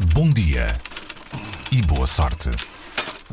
Bom 0.00 0.28
dia 0.28 0.66
e 1.70 1.80
boa 1.82 2.04
sorte. 2.04 2.50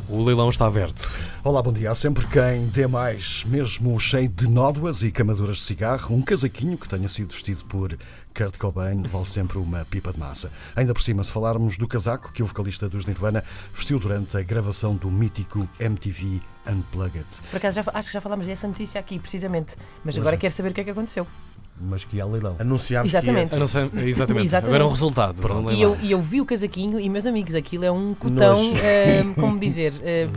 O 0.08 0.22
leilão 0.22 0.48
está 0.48 0.64
aberto. 0.64 1.10
Olá, 1.42 1.60
bom 1.60 1.72
dia. 1.72 1.90
Há 1.90 1.94
sempre 1.96 2.24
quem 2.28 2.66
dê 2.66 2.86
mais, 2.86 3.42
mesmo 3.44 3.98
cheio 3.98 4.28
de 4.28 4.48
nódoas 4.48 5.02
e 5.02 5.10
camaduras 5.10 5.56
de 5.56 5.62
cigarro, 5.64 6.14
um 6.14 6.22
casaquinho 6.22 6.78
que 6.78 6.88
tenha 6.88 7.08
sido 7.08 7.32
vestido 7.32 7.64
por 7.64 7.98
Kurt 8.32 8.58
Cobain 8.58 9.02
vale 9.02 9.26
sempre 9.26 9.58
uma 9.58 9.84
pipa 9.84 10.12
de 10.12 10.20
massa. 10.20 10.52
Ainda 10.76 10.94
por 10.94 11.02
cima, 11.02 11.24
se 11.24 11.32
falarmos 11.32 11.76
do 11.76 11.88
casaco 11.88 12.32
que 12.32 12.44
o 12.44 12.46
vocalista 12.46 12.88
dos 12.88 13.06
Nirvana 13.06 13.42
vestiu 13.74 13.98
durante 13.98 14.36
a 14.36 14.42
gravação 14.42 14.94
do 14.94 15.10
mítico 15.10 15.68
MTV 15.80 16.40
Unplugged. 16.64 17.26
Por 17.50 17.56
acaso, 17.56 17.82
já, 17.82 17.90
acho 17.92 18.08
que 18.08 18.14
já 18.14 18.20
falámos 18.20 18.46
dessa 18.46 18.68
notícia 18.68 19.00
aqui, 19.00 19.18
precisamente. 19.18 19.74
Mas 20.04 20.16
agora 20.16 20.36
quero 20.36 20.54
saber 20.54 20.70
o 20.70 20.74
que 20.74 20.82
é 20.82 20.84
que 20.84 20.90
aconteceu. 20.90 21.26
Mas 21.84 22.04
que 22.04 22.20
há 22.20 22.24
leilão. 22.24 22.56
Anunciámos 22.58 23.12
Exatamente. 23.12 23.50
que 23.50 23.56
não 23.56 23.66
sei, 23.66 23.82
exatamente. 23.82 24.46
Exatamente. 24.46 24.56
Agora 24.56 24.84
é 24.84 24.86
um 24.86 24.90
resultado. 24.90 25.52
um 25.52 25.70
E 25.72 25.82
eu, 25.82 25.96
e 26.00 26.12
eu 26.12 26.20
vi 26.20 26.40
o 26.40 26.44
casaquinho 26.46 27.00
e, 27.00 27.08
meus 27.08 27.26
amigos, 27.26 27.54
aquilo 27.54 27.84
é 27.84 27.90
um 27.90 28.14
cotão, 28.14 28.56
eh, 28.82 29.24
como 29.40 29.58
dizer, 29.58 29.92
eh, 30.02 30.28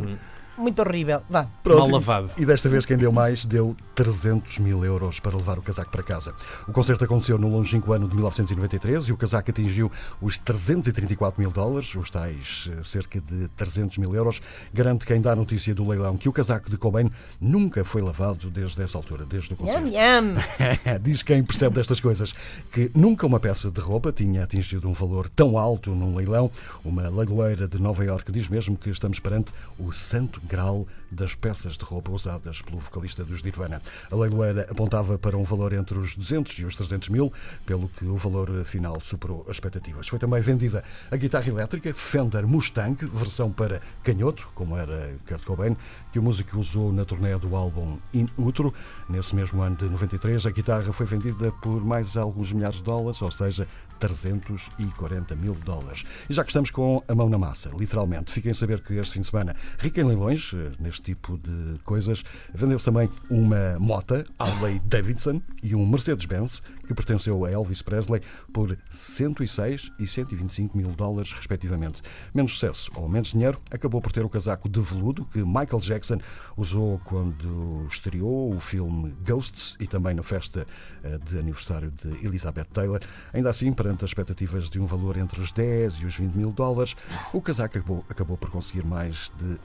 muito 0.58 0.80
horrível. 0.82 1.22
Vá. 1.30 1.48
Mal 1.66 1.90
lavado. 1.90 2.32
E 2.38 2.46
desta 2.46 2.70
vez 2.70 2.86
quem 2.86 2.98
deu 2.98 3.12
mais 3.12 3.46
deu 3.46 3.76
300 3.96 4.60
mil 4.60 4.84
euros 4.84 5.20
para 5.20 5.36
levar 5.36 5.58
o 5.58 5.62
casaco 5.62 5.92
para 5.92 6.04
casa. 6.04 6.34
O 6.68 6.72
concerto 6.72 7.04
aconteceu 7.04 7.38
no 7.38 7.50
longínquo 7.50 7.94
ano 7.94 8.08
de 8.08 8.16
1993 8.16 9.06
e 9.06 9.12
o 9.12 9.18
casaco 9.18 9.50
atingiu 9.50 9.92
os 10.22 10.38
334 10.38 11.40
mil 11.40 11.52
dólares, 11.52 11.94
os 11.96 12.10
tais 12.10 12.70
eh, 12.72 12.84
cerca 12.84 13.20
de 13.20 13.48
300 13.50 13.98
mil 13.98 14.14
euros. 14.14 14.42
Garante 14.74 15.06
quem 15.06 15.22
dá 15.22 15.32
a 15.32 15.36
notícia 15.36 15.74
do 15.74 15.88
leilão 15.88 16.18
que 16.18 16.30
o 16.30 16.34
casaco 16.34 16.70
de 16.70 16.78
Cobain 16.78 17.10
nunca 17.40 17.84
foi 17.84 18.02
lavado 18.02 18.50
desde 18.50 18.82
essa 18.82 18.98
altura, 18.98 19.26
desde 19.26 19.54
o 19.54 19.56
concerto. 19.56 19.90
Nham, 19.90 20.34
nham. 20.34 20.36
Diz 21.02 21.24
quem 21.24 21.44
percebe 21.44 21.76
destas 21.76 22.00
coisas 22.00 22.34
que 22.72 22.92
nunca 22.96 23.26
uma 23.26 23.40
peça 23.40 23.72
de 23.72 23.80
roupa 23.80 24.12
tinha 24.12 24.44
atingido 24.44 24.88
um 24.88 24.94
valor 24.94 25.30
tão 25.30 25.58
alto 25.58 25.92
num 25.96 26.16
leilão. 26.16 26.52
Uma 26.84 27.10
leiloeira 27.10 27.68
de 27.68 27.80
Nova 27.80 28.04
Iorque 28.04 28.32
diz 28.32 28.48
mesmo 28.50 28.78
que 28.78 28.90
estamos 28.90 29.20
perante 29.20 29.54
o 29.80 29.92
santo 29.92 30.42
grau 30.46 30.88
das 31.12 31.36
peças 31.36 31.78
de 31.78 31.84
roupa 31.84 32.12
usadas 32.12 32.62
pelo 32.62 32.80
vocalista 32.80 33.24
dos 33.24 33.42
Nirvana. 33.42 33.82
A 34.12 34.16
leiloeira 34.16 34.68
apontava 34.70 35.18
para 35.18 35.38
um 35.38 35.44
valor 35.44 35.74
entre 35.74 35.98
os 35.98 36.16
200 36.16 36.60
e 36.60 36.66
os 36.66 36.76
300 36.76 37.10
mil, 37.10 37.32
pelo 37.66 37.90
que 37.90 38.06
o 38.06 38.16
valor 38.18 38.64
final 38.66 39.00
superou 39.02 39.46
as 39.48 39.56
expectativas. 39.56 40.08
Foi 40.08 40.20
também 40.20 40.42
vendida 40.42 40.84
a 41.12 41.16
guitarra 41.16 41.48
elétrica 41.48 41.94
Fender 41.94 42.48
Mustang, 42.48 43.06
versão 43.08 43.52
para 43.52 43.82
canhoto, 44.04 44.50
como 44.54 44.78
era 44.78 45.16
Kurt 45.28 45.44
Cobain, 45.44 45.76
que 46.12 46.20
o 46.20 46.24
músico 46.24 46.58
usou 46.60 46.92
na 46.92 47.06
turnê 47.06 47.38
do 47.38 47.56
álbum 47.56 47.98
In 48.14 48.28
Utero. 48.38 48.74
Nesse 49.10 49.36
mesmo 49.36 49.62
ano 49.62 49.76
de 49.76 49.86
93, 49.86 50.46
a 50.46 50.52
guitarra 50.52 50.94
foi 50.94 51.06
vendida 51.06 51.52
por 51.54 51.84
mais 51.84 52.16
alguns 52.18 52.52
milhares 52.52 52.78
de 52.78 52.84
dólares, 52.84 53.22
ou 53.22 53.32
seja, 53.32 53.68
340 54.00 55.36
mil 55.36 55.56
dólares. 55.56 56.06
E 56.30 56.34
já 56.34 56.44
que 56.44 56.50
estamos 56.50 56.70
com 56.70 57.04
a 57.08 57.16
mão 57.16 57.30
na 57.30 57.38
massa, 57.38 57.70
literalmente, 57.76 58.32
fiquem 58.32 58.52
a 58.52 58.56
saber 58.56 58.82
que 58.82 58.94
este 58.96 59.14
fim 59.14 59.22
de 59.22 59.28
semana, 59.28 59.56
rico 59.78 60.00
em 60.00 60.04
leilões, 60.04 60.35
eh, 60.54 60.72
neste 60.80 61.02
tipo 61.02 61.38
de 61.38 61.80
coisas, 61.80 62.24
vendeu-se 62.54 62.86
também 62.86 63.10
uma 63.30 63.78
Mota 63.80 64.26
Harley 64.38 64.80
Davidson 64.86 65.42
e 65.64 65.76
um 65.76 65.86
Mercedes-Benz 65.86 66.62
que 66.86 66.94
pertenceu 66.94 67.44
a 67.46 67.52
Elvis 67.52 67.82
Presley 67.82 68.22
por 68.54 68.78
106 68.90 69.92
e 70.00 70.08
125 70.08 70.78
mil 70.78 70.90
dólares, 70.90 71.34
respectivamente. 71.34 72.02
Menos 72.34 72.54
sucesso 72.54 72.92
ou 72.96 73.10
menos 73.10 73.30
dinheiro, 73.30 73.60
acabou 73.72 74.02
por 74.02 74.12
ter 74.12 74.24
o 74.24 74.30
casaco 74.30 74.70
de 74.70 74.80
veludo 74.82 75.26
que 75.26 75.40
Michael 75.44 75.80
Jackson 75.80 76.20
usou 76.56 77.00
quando 77.04 77.88
estreou 77.90 78.56
o 78.56 78.60
filme 78.60 79.16
Ghosts 79.26 79.76
e 79.80 79.88
também 79.88 80.14
na 80.14 80.24
festa 80.24 80.66
eh, 81.04 81.18
de 81.18 81.40
aniversário 81.40 81.92
de 81.92 82.26
Elizabeth 82.26 82.66
Taylor. 82.66 83.00
Ainda 83.34 83.50
assim, 83.50 83.72
perante 83.74 84.06
as 84.06 84.12
expectativas 84.12 84.70
de 84.70 84.80
um 84.80 84.86
valor 84.86 85.18
entre 85.18 85.42
os 85.42 85.52
10 85.52 85.96
e 85.96 86.06
os 86.06 86.16
20 86.16 86.36
mil 86.36 86.52
dólares, 86.52 86.96
o 87.34 87.42
casaco 87.42 87.78
acabou, 87.78 88.06
acabou 88.10 88.38
por 88.38 88.50
conseguir 88.50 88.86
mais 88.86 89.32
de 89.40 89.60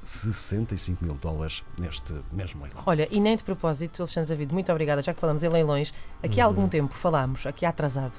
65 0.67 1.05
mil 1.05 1.15
dólares 1.15 1.63
neste 1.79 2.13
mesmo 2.33 2.63
leilão. 2.63 2.83
Olha, 2.87 3.09
e 3.11 3.21
nem 3.21 3.37
de 3.37 3.43
propósito, 3.45 4.03
Alexandre 4.03 4.29
David, 4.29 4.53
muito 4.53 4.71
obrigada, 4.71 5.03
já 5.03 5.13
que 5.15 5.21
falamos 5.21 5.43
em 5.43 5.49
leilões, 5.49 5.93
aqui 6.23 6.41
há 6.41 6.45
algum 6.45 6.69
tempo 6.69 6.95
falámos, 6.95 7.47
aqui 7.47 7.65
há 7.67 7.71
atrasado, 7.71 8.13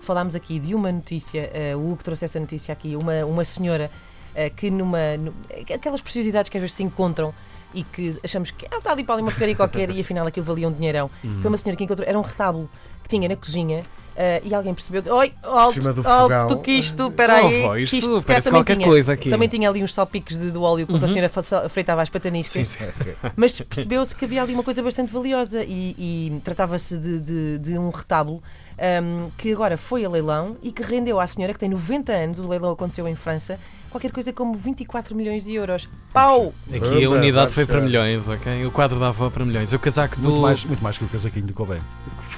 falámos 0.00 0.34
aqui 0.34 0.58
de 0.58 0.74
uma 0.74 0.90
notícia, 0.92 1.50
eh, 1.54 1.74
o 1.76 1.92
Hugo 1.92 2.02
trouxe 2.04 2.24
essa 2.24 2.38
notícia 2.40 2.72
aqui, 2.72 2.94
uma, 2.96 3.24
uma 3.24 3.44
senhora 3.44 3.90
eh, 4.34 4.50
que 4.50 4.70
numa. 4.70 5.16
nu- 5.16 5.34
aquelas 5.74 6.00
preciosidades 6.02 6.48
que 6.50 6.56
às 6.56 6.62
vezes 6.62 6.76
se 6.76 6.82
encontram 6.82 7.32
e 7.74 7.82
que 7.84 8.18
achamos 8.24 8.50
que 8.50 8.66
ah, 8.70 8.78
está 8.78 8.92
ali 8.92 9.04
para 9.04 9.14
ali 9.16 9.22
uma 9.22 9.30
porcaria 9.30 9.54
qualquer 9.56 9.90
e 9.90 10.00
afinal 10.00 10.26
aquilo 10.26 10.46
valia 10.46 10.68
um 10.68 10.72
dinheirão. 10.72 11.10
Foi 11.42 11.48
uma 11.48 11.56
senhora 11.56 11.76
que 11.76 11.84
encontrou, 11.84 12.08
era 12.08 12.18
um 12.18 12.22
retábulo 12.22 12.70
que 13.02 13.08
tinha 13.08 13.28
na 13.28 13.36
cozinha. 13.36 13.84
eh, 14.18 14.40
e 14.44 14.54
alguém 14.54 14.72
percebeu 14.72 15.02
que. 15.02 15.10
Oi, 15.10 15.32
alto, 15.42 15.74
alto 16.08 16.58
que 16.62 16.72
isto, 16.72 17.08
espera 17.08 17.34
aí. 17.36 17.62
Oh, 17.62 17.68
vó, 17.68 17.76
isto 17.76 18.00
calhar 18.00 18.22
parece 18.24 18.44
também 18.46 18.60
qualquer 18.60 18.76
tinha- 18.76 18.86
coisa 18.88 19.12
aqui. 19.12 19.28
Também 19.30 19.46
tinha 19.48 19.68
ali 19.68 19.82
uns 19.84 19.92
salpicos 19.92 20.38
de, 20.38 20.50
do 20.50 20.62
óleo 20.62 20.86
com 20.86 20.98
que 20.98 21.04
a 21.04 21.08
senhora 21.08 21.30
freitava 21.68 22.00
as 22.00 22.08
pataniscas. 22.08 22.68
Sim, 22.68 22.78
sim. 22.84 22.90
Mas 23.36 23.60
percebeu-se 23.60 24.16
que 24.16 24.24
havia 24.24 24.42
ali 24.42 24.54
uma 24.54 24.62
coisa 24.62 24.82
bastante 24.82 25.12
valiosa 25.12 25.62
e, 25.62 25.94
e 25.98 26.40
tratava-se 26.42 26.96
de, 26.96 27.20
de- 27.20 27.58
de 27.58 27.78
um 27.78 27.90
retábulo 27.90 28.42
ahm, 28.78 29.28
que 29.36 29.52
agora 29.52 29.76
foi 29.76 30.04
a 30.04 30.08
leilão 30.08 30.56
e 30.62 30.72
que 30.72 30.82
rendeu 30.82 31.20
à 31.20 31.26
senhora, 31.26 31.52
que 31.52 31.58
tem 31.58 31.68
90 31.68 32.12
anos, 32.12 32.38
o 32.38 32.48
leilão 32.48 32.70
aconteceu 32.72 33.06
em 33.06 33.14
França, 33.14 33.58
qualquer 33.96 34.12
coisa 34.12 34.30
como 34.32 34.54
24 34.54 35.16
milhões 35.16 35.42
de 35.44 35.54
euros. 35.54 35.88
Pau! 36.12 36.52
Aqui 36.72 37.04
a 37.04 37.10
unidade 37.10 37.52
foi 37.52 37.64
para 37.64 37.80
milhões, 37.80 38.28
ok? 38.28 38.64
O 38.66 38.70
quadro 38.70 39.00
da 39.00 39.08
avó 39.08 39.30
para 39.30 39.44
milhões. 39.44 39.72
O 39.72 39.78
casaco 39.78 40.16
do 40.20 40.28
Muito 40.28 40.42
mais, 40.42 40.64
muito 40.64 40.82
mais 40.82 40.98
que 40.98 41.04
o 41.04 41.08
casaquinho 41.08 41.46
de 41.46 41.52
Cobain. 41.54 41.80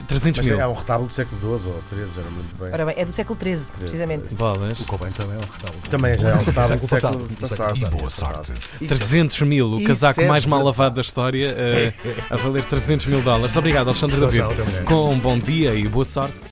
300 0.06 0.38
Mas 0.38 0.48
mil. 0.48 0.60
é 0.60 0.66
um 0.66 0.72
retábulo 0.74 1.08
do 1.08 1.14
século 1.14 1.58
XII 1.58 1.70
ou 1.72 1.82
XIII, 2.06 2.24
me 2.24 2.36
lembro 2.38 2.56
bem. 2.60 2.72
Ora 2.72 2.86
bem, 2.86 2.94
é 2.96 3.04
do 3.04 3.12
século 3.12 3.38
XIII, 3.40 3.58
precisamente. 3.76 4.34
Bolas. 4.34 4.80
O 4.80 4.84
Cobain 4.84 5.10
também 5.10 5.34
é 5.34 5.38
um 5.38 5.52
retábulo. 5.52 5.82
Também 5.90 6.18
já 6.18 6.28
é 6.30 6.34
um 6.34 6.38
retábulo 6.38 6.78
do 6.78 6.86
Século 6.86 7.12
século 7.12 7.48
passado. 7.48 7.76
E 7.76 7.84
boa 7.98 8.10
sorte. 8.10 8.52
Isso- 8.80 8.96
300 8.96 9.40
mil, 9.42 9.74
o 9.74 9.84
casaco 9.84 10.20
é 10.20 10.26
mais 10.26 10.46
mal 10.46 10.62
lavado 10.62 10.94
da 10.96 11.00
história, 11.00 11.54
eh, 11.58 11.92
a 12.30 12.36
valer 12.36 12.64
300 12.64 13.06
mil 13.06 13.20
dólares. 13.20 13.56
Obrigado, 13.56 13.88
Alexandre 13.88 14.20
David. 14.20 14.44
Com 14.84 15.10
um 15.10 15.18
bom 15.18 15.38
dia 15.38 15.74
e 15.74 15.86
boa 15.88 16.04
sorte. 16.04 16.38